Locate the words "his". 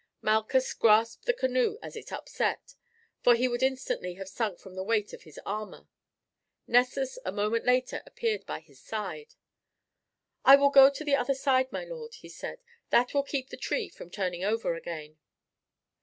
5.25-5.39, 8.61-8.81